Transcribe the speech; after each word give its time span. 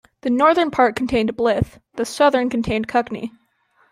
The 0.21 0.31
northern 0.31 0.71
part 0.71 0.95
contained 0.95 1.37
Blyth; 1.37 1.79
the 1.93 2.07
southern 2.07 2.49
contained 2.49 2.87
Cuckney. 2.87 3.33